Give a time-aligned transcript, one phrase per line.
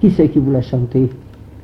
[0.00, 1.10] Qui c'est qui vous l'a chanté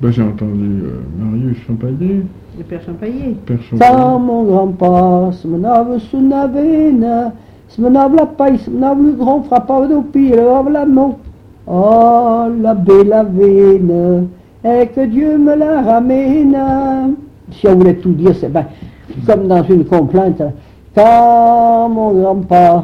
[0.00, 2.20] Ben, j'ai entendu euh, Marius Champaillet,
[2.58, 3.34] Le père Champaillet.
[3.46, 4.18] Père Champaillet.
[4.20, 7.32] mon grand-père, smenav sunavena,
[7.68, 11.16] smenav la paille, smenav le grand frappeur de pied, le la main.
[11.66, 14.20] Oh, la belle avena,
[14.64, 16.56] et que Dieu me la ramène.
[17.52, 18.66] Si on voulait tout dire, c'est ben,
[19.26, 20.42] comme dans une complainte.
[20.94, 22.82] Quand mon grand-père,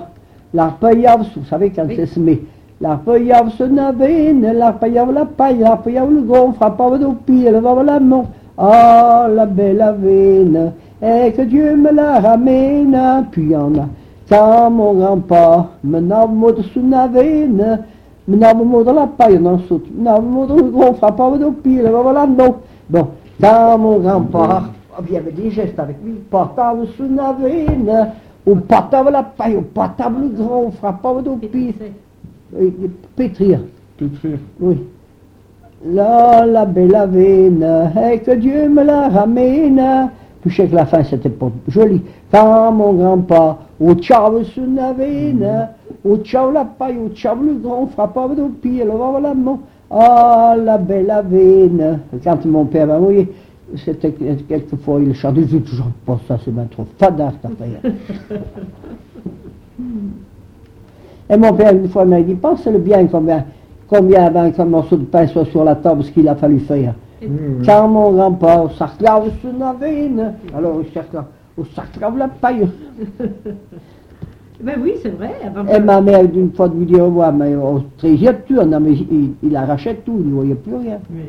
[0.54, 1.94] l'arpaillave, vous savez quand Oui.
[1.96, 2.42] c'est semé,
[2.82, 8.24] l'arpaillave se navene, l'arpaillave la paille, l'arpaillave le grand frappeur de pied, le la main.
[8.58, 13.26] Ah, la belle avena, et que Dieu me la ramène?
[13.30, 13.88] Puis en a.
[14.28, 17.80] Quand mon grand-père n'a mot de sous navene,
[18.28, 21.82] me n'a mot de la paille, non, saute, n'a mot de gros frappeur de pied,
[21.82, 22.56] le voilà, non.
[22.90, 23.08] Bon,
[23.40, 28.10] quand mon grand-père, oh, il y avait des gestes avec lui, portable sous navene,
[28.46, 31.92] ou portable la paille, ou portable le grand frappeur de et
[33.16, 33.60] pétrir.
[33.96, 34.38] Pétrir.
[34.60, 34.78] Oui.
[35.84, 37.66] Là, la belle avine,
[38.12, 40.10] et que Dieu me la ramène.
[40.40, 42.02] Puis je sais que la fin, c'était pas joli.
[42.30, 45.68] Quand mon grand-père, au tchao sous navine,
[46.04, 49.58] au tchao la paille, au tchao le grand frappeur de pied, le voir la main.
[49.90, 52.00] Ah, la belle avine.
[52.24, 53.28] Quand mon père m'a mouillé,
[53.76, 57.92] c'était quelquefois, il chantait, je dis toujours pas ça, c'est bien trop fada cette affaire.
[61.30, 63.44] Et mon père, une fois, m'a dit, pense le bien combien,
[63.88, 66.94] combien avant qu'un morceau de pain soit sur la table, ce qu'il a fallu faire.
[67.22, 67.28] Oui.
[67.64, 68.68] Quand mon grand-père
[69.00, 72.68] la veine, alors il s'arclave la paille.
[74.62, 75.32] Ben oui, c'est vrai.
[75.74, 78.92] Et ma mère, d'une fois, de lui dire, ouais, mais on trésière tout, non, mais
[78.92, 81.00] il, il arrachait tout, il ne voyait plus rien.
[81.10, 81.22] Oui.